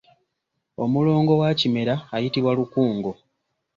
[0.83, 3.11] Omulongo wa Kimera ayitibwa Lukungo.